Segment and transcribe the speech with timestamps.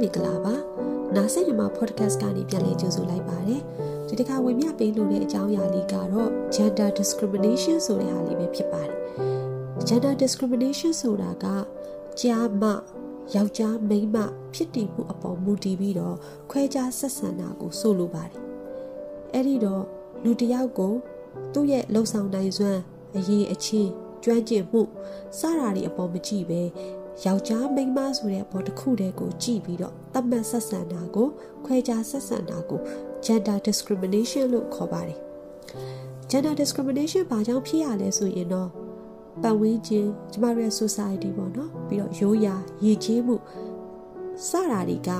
[0.00, 0.54] မင်္ဂလာပါ
[1.16, 3.62] နာဆင်ညီမ podcast ကနေပြန်လည်ကြိုဆိုလိုက်ပါတယ်
[4.08, 8.96] ဒီတစ်ခါဝင်မြပေးလို့တဲ့အကြောင်းအရာလေးကတော့ gender discrimination ဆိုတဲ့ဟာလေးပဲဖြစ်ပါတယ်
[9.88, 11.46] gender discrimination ဆိုတာက
[12.20, 12.64] ကြားမ
[13.34, 14.16] ယောက်ျားမိန်းမ
[14.54, 16.16] ဖြစ်တည်မှုအပေါ်မူတည်ပြီးတော့
[16.50, 18.40] ခွဲခြားဆက်ဆံတာကိုဆိုလိုပါတယ်
[19.32, 19.84] အဲ့ဒီတော့
[20.24, 20.94] လူတစ်ယောက်ကို
[21.54, 22.80] သူ့ရဲ့လှုပ်ဆောင်နိုင်စွမ်း
[23.16, 23.90] အရေးအချင်း
[24.24, 24.82] ကျွမ်းကျင်မှု
[25.38, 26.62] စတာတွေအပေါ်မကြည့်ပဲ
[27.26, 31.28] ယောက်ျားမိန်းမဆိုတဲ့ဘောတစ်ခုတည်းကိုကြည့်ပြီးတော့တတ်မှတ်ဆက်ဆံတာကို
[31.64, 32.80] ခွဲခြားဆက်ဆံတာကို
[33.24, 35.18] gender discrimination လို့ခေါ်ပါတယ်
[36.30, 38.68] gender discrimination ဘာကြောင့်ဖြစ်ရလဲဆိုရင်တော့
[39.42, 43.36] ပတ်ဝန်းကျင်ကျမတို့ရဲ့ society ပေါ့နော်ပြီးတော့ရိုးရာရည်ကြီးမှု
[44.48, 45.10] စတာတွေက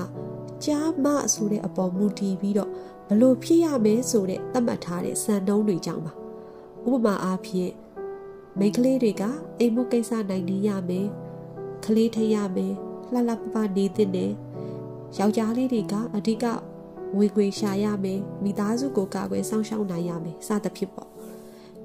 [0.65, 2.69] ကြားမဆိုတဲ့အပေါ်မူတည်ပြီးတော့
[3.09, 6.13] ဘလို့ဖြစ်ရမယ်ဆိုတဲ့သတ်မှတ်ထားတဲ့စံနှုန်းတွေကြောင့်ပါ
[6.91, 7.71] ဥပမာအားဖြင့်
[8.59, 9.23] မိန်းကလေးတွေက
[9.59, 11.07] အိမ်မှုကိစ္စနိုင်နေရမယ်
[11.85, 12.73] ကလေးထရမယ်
[13.13, 14.31] လှလှပပနေတဲ့နဲ့
[15.17, 16.45] ယောက်ျားလေးတွေကအဓိက
[17.17, 21.09] ဝေခွေရှာရမယ်မိသားစုကိုကာကွယ်စောင့်ရှောက်နိုင်ရမယ်စသဖြင့်ပေါ့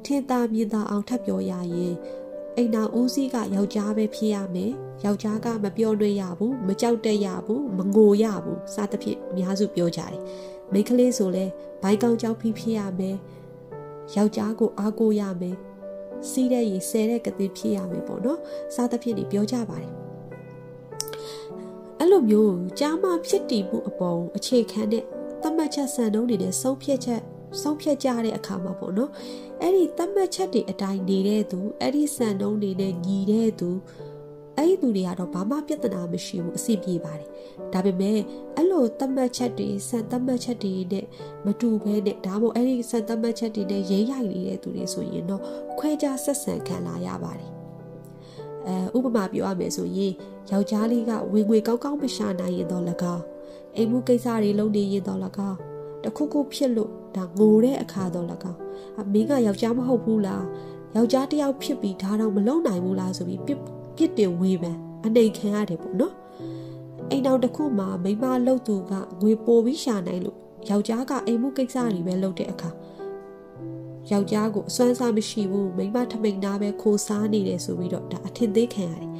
[0.04, 1.94] ထင်သာမြင်သာအောင်ထပ်ပြောရရင်
[2.56, 4.72] အိမ်တော်ဦးစီးကယောက်ျားပဲဖြစ်ရမယ်
[5.04, 10.20] ယောက်ျားကမပြောလွှဲရဘူးမကြောက်တက်ရဘူးမငိုရဘူးစသဖြင့်အများစုပြောကြတယ်
[10.72, 11.44] မိန်းကလေးဆိုလဲ
[11.82, 13.16] ဘိုင်းကောင်းကြောက်ဖိဖြစ်ရမယ်
[14.14, 15.56] ယောက်ျားကိုအားကိုးရမယ်
[16.30, 18.38] စီးတဲ့ရေဆဲတဲ့ကတိဖြစ်ရမယ်ပေါ့နော်
[18.74, 19.92] စသဖြင့်ပြောကြပါတယ်
[21.98, 25.04] အဲ့လိုမျိုးကြားမဖြစ်တည်မှုအပေါ်အခြေခံတဲ့
[25.42, 27.20] သတ်မှတ်ချက်စံနှုန်းတွေနဲ့ဆုံးဖြတ်ချက်
[27.62, 29.10] ဆုံးဖြတ်ကြတဲ့အခါမှာပေါ့နော်
[29.60, 33.70] အဲ့ဒီသတ်မှတ်ချက်တွေအတိုင်းနေတဲ့သူအဲ့ဒီစံနှုန်းတွေနဲ့ညီတဲ့သူ
[34.58, 37.28] အဲ့ဒီသူတွေကတော့ဘာမှပြဿနာမရှိဘူးအဆင်ပြေပါတယ်
[37.72, 38.18] ဒါပေမဲ့
[38.56, 41.06] အဲ့လိုသတ်မှတ်ချက်တွေစံသတ်မှတ်ချက်တွေနဲ့
[41.44, 45.42] မတူဘဲနဲ့ဒါမှမဟုတ်အဲ့ဒီစံသတ်မှတ်ချက်တွေနဲ့ရိမ့်ရိုက်နေတဲ့သူတွေဆိုရင်တော့
[45.78, 47.50] ခွဲခြားဆက်ဆံခံလာရပါတယ်
[48.66, 50.12] အဲဥပမာပြောရမယ်ဆိုရင်
[50.50, 53.24] ယောက်ျားလေးကဝင်ငွေကောင်းကောင်းမရှာနိုင်ရင်တော့၎င်း
[53.76, 55.58] အိမ်မှုကိစ္စတွေလုပ်နေရင်တော့၎င်း
[56.04, 58.58] တခုခုဖြစ်လို့ဒါငိုတဲ့အခါတော့၎င်း
[59.00, 60.44] အမင်းကယောက်ျားမဟုတ်ဘူးလား
[60.96, 64.76] ယောက်ျားတယောက်ဖြစ်ပြီးဒါတော့မလုံနိုင်ဘူးလားဆိုပြီးပြစ် ပြစ်တင်ဝေဖန်
[65.06, 66.14] အနေခံရတယ်ပေါ့နော်
[67.10, 70.36] အိမ်တော်တစ်ခုမှာမိမလှုပ်သူကငွေပိုပြီးရှာနိုင်လို့
[70.68, 72.70] ယောက်ျားကအိမ်မှုကိစ္စတွေပဲလုပ်တဲ့အခါ
[74.10, 79.10] ယောက်ျားကိုအစွမ်းစားမရှိဘူးမိမထမိန်သားပဲခိုးစားနေတယ်ဆိုပြီးတော့ဒါအထင်သေးခံရတယ်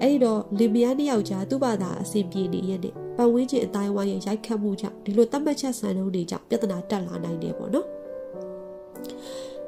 [0.00, 7.86] အဲ့ဒီတော့လင်မယားနှစ်ယောက်ကြားသူ့ဘာသာအဆင်ပြေနေရဲ့နဲ့ပတ်ဝန်းကျင်အတိုင်းဝိုင်းရဲ့ရိုက်ခတ်မှုကြောင့်ဒီလိုတတ်မှတ်ချက်ဆန်နှုန်းတွေကြောင့်ပြဿနာတက်လာနိုင်တယ်ပေါ့နော်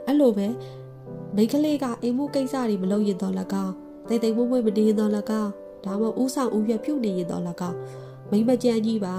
[0.06, 0.46] အဲ့လိုပဲ
[1.36, 3.75] မိန်းကလေးကအိမ်မှုကိစ္စတွေမလုပ်ရင်တော့၎င်း
[4.09, 5.10] တိတ်တိတ်မွေ့မွေ့မနေရင်တော့၎
[5.42, 5.50] င်း
[5.84, 7.76] ဒါမှမဟုတ်ဥဆောင်ဥရွက်ပြုတ်နေရင်တော့၎င်း
[8.31, 9.15] မိမကြမ်းကြီးပါ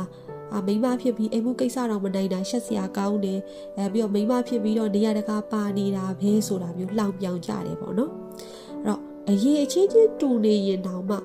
[0.55, 3.39] အမိမဖြစ်ပြီးအိမ်မှုကိစ္စတော့မနိုင်တာရှက်စရာကောင်းတယ်
[3.77, 8.11] အဲပြီးတော့မိမဖြစ်ပြီးတော့နေရတကာပါနေတာပဲဆိုတာမျိုးလှောင်ပြောင်ကြတယ်ပေါ့နော်
[8.83, 11.17] အဲ့တော့အရေးအချင်းချင်းတူနေရင်တောင်မှ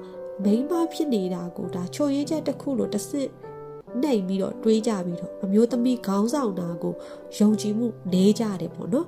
[0.45, 3.29] မိမဖြစ်နေတာကိုဒါချိုရဲချက်တစ်ခုလို့တစ်စစ်
[4.03, 6.95] နိုင်ပြီးတော့တွေးကြပြီးတော့အမျိုးသမီးခေါင်းဆောင်တာကို
[7.39, 9.07] ယုံကြည်မှုနေကြတယ်ပေါ့နော်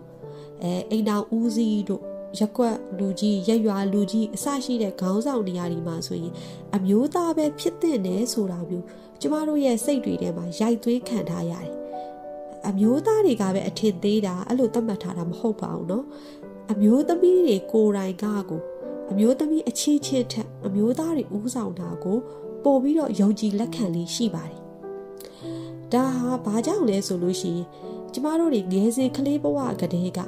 [0.62, 2.02] အဲအိမ်တော်ဦးစီးတို့
[2.38, 6.32] ရက်ွက်လူကြီးရက်ရွာလူကြီးအစရှိတဲ့ခေါင်းဆောင်နေရာဒီမှာဆိုရင်
[6.76, 8.84] အမျိုးသားပဲဖြစ်တဲ့နဲ့ဆိုတာမျိုး
[9.20, 11.72] ကျမတို့ရဲ့စိတ်တွေထဲမှာရိုက်သွင်းခံထားရတယ်။
[12.68, 16.04] အမျိုးသားတွေကပဲအထင်သေးတာအဲ့လိုသတ်မှတ်ထားတာမဟုတ်ပါဘူးနော်။
[16.72, 18.60] အမျိုးသမီးတွေကိုယ်တိုင်ကကို
[19.10, 22.18] အမျိုးသမီးအချင်းချင်းထက်အမျိုးသားတွေဦးဆောင်တာကို
[22.64, 24.60] ပို့ပြီးတော့ယုံကြည်လက်ခံလေးရှိပါတယ်။
[25.92, 27.66] ဒါဟာဘာကြောင့်လဲဆိုလို့ရှိရင်
[28.12, 30.20] ကျမတို့တွေငယ်စဉ်ကလေးဘဝကတည်းက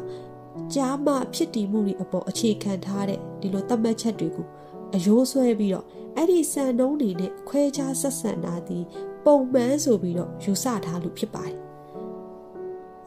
[0.74, 4.46] ကြားမှဖြစ်တည်မှုတွေအပေါ်အခြေခံထားတဲ့ဒီလိုသတ်မှတ်ချက်တွေကို
[4.94, 8.78] အယိုးဆွဲပြီးတော့အဲ့ဒီစံနှုန်းတွေနဲ့ခွဲခြားဆက်ဆံတာဒီ
[9.24, 11.58] ပုံမှန်ဆိုပြီးတော့ယူဆထားလို့ဖြစ်ပါတယ်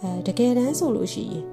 [0.02, 1.46] အဲတကယ်တမ်းဆိုလို့ရှိရင်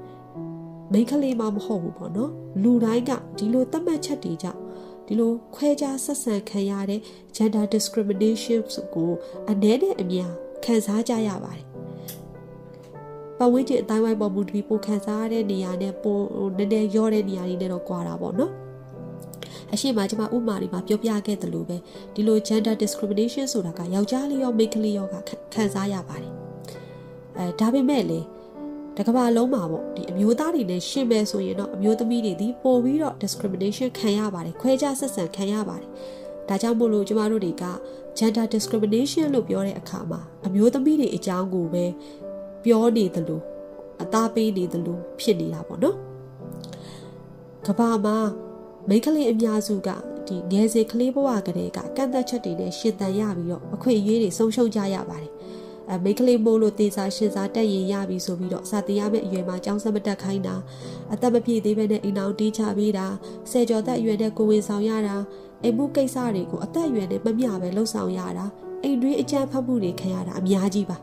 [0.93, 2.31] မိန်းကလေးမှမဟုတ်ဘူးပေါ့နော်
[2.62, 4.60] လူတိုင်းကဒီလိုသတ်မှတ်ချက်တွေကြောင့်
[5.06, 7.00] ဒီလိုခွဲခြားဆက်ဆံခံရတဲ့
[7.37, 8.60] gender discrimination
[8.94, 9.10] ကို
[9.50, 10.33] အနည်းနဲ့အများ
[10.65, 11.73] ခံစားကြရပါတယ်
[13.44, 16.19] ပတ်ဝန်းကျင်အတိုင်းဝိုင်းပေါ်မူတည်ပိုခံစားရတဲ့နေရာနဲ့ပို
[16.59, 18.53] နည်းနည်းရောတဲ့နေရာတွေနဲ့တော့ကွာတာပေါ့နော်
[19.72, 21.77] အရှိမကျွန်မဥမာတွေမှာပြောပြခဲ့သလိုပဲ
[22.15, 25.15] ဒီလို gender discrimination ဆိုတာကယောက်ျားလေးရောမိန်းကလေးရောက
[25.54, 26.33] ခံစားရပါတယ်
[27.39, 28.21] အဲဒါပေမဲ့လေ
[28.97, 35.91] တကဘာလုံးမှာပေါ့ဒီအမျိုးသားတွေနဲ့ရှင်းမယ်ဆိုရင်တော့အမျိုးသမီးတွေဒီပို့ပြီးတော့ discrimination ခံရပါတယ်ခွဲခြားဆက်ဆံခံရပါတယ်
[36.48, 37.65] ဒါကြောင့်မို့လို့ကျမတို့တွေက
[38.18, 41.84] gender discrimination လို့ပြောတဲ့အခါမှာအမျိုးသမီးတွေအကြောင်းကိုပဲ
[42.65, 43.41] ပြောနေသလို
[44.03, 45.97] အသားပေးနေသလိုဖြစ်နေတာပေါ့နော်
[47.66, 48.16] ကဘာမှာ
[48.89, 49.89] မိန်းကလေးအများစုက
[50.27, 55.33] ဒီငယ်စဉ်ကလေးဘဝကလေးကကန့်သက်ချက်တွေနဲ့ရှင်သန်ရပြီးတော့အခွင့်အရေးတွေဆုံးရှုံးကြရပါတယ်
[55.91, 60.57] အဲမိန်းကလေးမိုးလို့တေစာရှင်စာတက်ရင်ရပြီဆိုပြီးတော့စာတင်ရမယ့်အရွယ်မှာကျောင်းဆက်မတက်ခိုင်းတာ
[61.13, 63.07] အသက်မပြည့်သေးဘဲနဲ့အိမ်အောင်တီးချပေးတာ
[63.51, 65.16] ဆယ်ကျော်သက်အရွယ်နဲ့ကိုဝင်ဆောင်ရတာ
[65.63, 68.47] အိမ်မှုကိစ္စတွေကိုအသက်အရွယ်နဲ့မမျှပဲလှုပ်ဆောင်ရတာ
[68.83, 70.99] အိမ်တွင်းအကြမ်းဖက်မှုတွေခံရတာအများကြီးပါ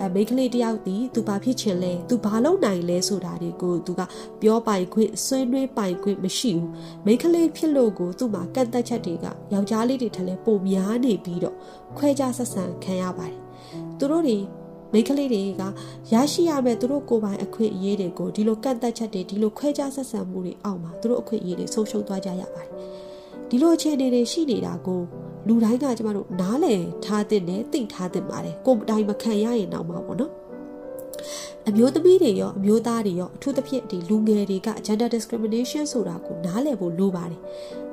[0.00, 4.00] အဲမိန်းကလေးတယောက်ဒီသူဘာဖြစ်ချင်လဲသူဘာလုပ်နိုင်လဲဆိုတာတွေကိုသူက
[4.40, 6.68] ပြောပိုင်ခွင့်ဆွေးနွေးပိုင်ခွင့်မရှိဘူး
[7.04, 11.56] မိန်းကလေးဖြစ်လို့ကိုသူ့မှာကန့်သက်ချက်တွေကယောက်ျားလေးတွေထက်လဲပိုများနေပြီးတော့
[11.98, 13.40] ခွဲခြားဆက်ဆံခံရပါတယ်
[13.98, 14.38] သူတို့တွေ
[14.92, 15.62] မိန်းကလေးတွေက
[16.12, 22.70] ရရှိရမယ့်သူတို့ကိုယ်ပိုင်အခွင့်အရေးတွေကိုဒီလိုကန့်သက်ချက်တွေဒီလိုခွဲခြားဆက်ဆံမှုတွေအောက်မှာသူတို့အခွင့်အရေးတွေဆုံးရှုံးသွားကြရပါတယ်
[23.48, 25.00] ဒီလိုအခြေအနေတွေရှိနေတာကို
[25.48, 30.32] လူတိုင်းကကျမတို့နားလည်ထားတဲ့နဲ့သိထားတဲ့ပါတယ်ကိုယ်တိုင်မခံရရင်တော့မှာပေါ့နော်
[31.68, 37.40] အမျိုးသမီးတွေရောအမျိုးသားတွေရောအထူးသဖြင့်ဒီလူငယ်တွေက gender discrimination ဆိုတာကိုနားလည်ဖို့လိုပါတယ်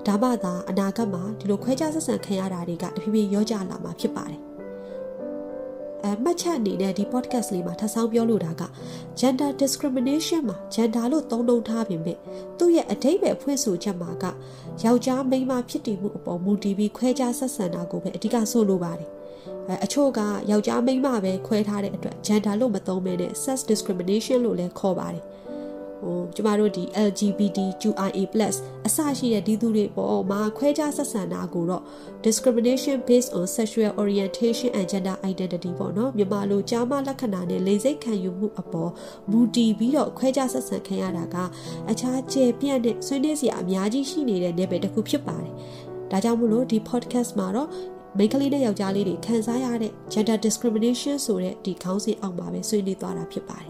[0.07, 4.39] ဒါမှသာအနာဂတ်မှာဒီလိုခွဲခြားဆက်ဆံခံရတာတွေကတဖြည်းဖြည်းရောကြလာမှာဖြစ်ပါတယ်
[6.06, 8.63] အဲမှတ်ချက်အနေနဲ့ဒီ podcast လေးမှာထပ်ဆောင်ပြောလိုတာက
[9.19, 12.18] gender discrimination မှာ gender လို့သုံးနှုန်းထားပေမဲ့
[12.57, 14.25] သူ့ရဲ့အဓိပ္ပာယ်ဖွင့်ဆိုချက်မှာက
[14.83, 19.09] ယောက်ျားမိန်းမဖြစ်တည်မှုအပေါ်မူတည်ပြီးခွဲခြားဆက်ဆံတာကိုပဲအဓိကဆိုလိုပါတယ်
[19.68, 20.19] အဲအချို့က
[20.51, 25.24] ယောက်ျားမိန်းမပဲခွဲထားတဲ့အတွက် gender လို့မသုံးဘဲနဲ့ sex discrimination လို့လည်းခေါ်ပါတယ်
[26.01, 28.19] ဟိုကျမတို့ဒီ LGBTQIA+
[28.88, 31.83] အစရှိတဲ့ဒီသူတွေပေါ်မှာခွဲခြားဆက်ဆံတာကိုတော့
[32.25, 38.92] discrimination based on sexual orientation and gender identity ပေါ့နော်မြန်မာလိုကြားမလက္ခဏာနဲ့လေစိတ်ခံယူမှုအပေါ်
[39.31, 41.36] မူတည်ပြီးတော့ခွဲခြားဆက်ဆံခံရတာက
[41.92, 45.53] အခြားကျေပြန့်တဲ့ဆွေးနွေးစရာအများကြီးရှိနေတဲ့ level တစ်ခုဖြစ်ပါတယ်
[46.12, 47.69] ဒါကြောင့်မို့လို့ဒီ podcast မှာတော့
[48.18, 53.69] မိန်းကလေးနဲ့ယောက်ျားလေးတွေခံစားရတဲ့ gender discrimination ဆိုတဲ့ဒီခေါင်းစဉ်အောက်မှာပဲဆွေးနွေးသွားတာဖြစ်ပါတယ်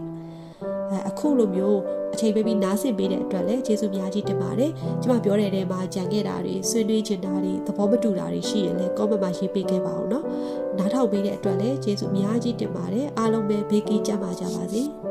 [0.90, 1.80] အဲအခုလိုမျိုး
[2.14, 4.70] အချိန်ပေးပြီးနားဆင်ပေးတဲ့အတွက်လည်းကျေးဇူးများကြီးတင်ပါတယ်။
[5.02, 10.24] ကျွန်မပြောတဲ့နေရာမှာကြံခဲ့တာတွေဆွေးနွေးချင်တာတွေသဘောမတူတာတွေရှိရင်လည်း comment မှာရေးပေးခဲ့ပါအောင်နော်။
[10.78, 14.82] နားထောင်ပေးတဲ့အတွက်လည်းကျေးဇူးအများကြီးတင်ပါတယ်။အားလုံးပဲဘေးကင်းကြပါကြပါစေ။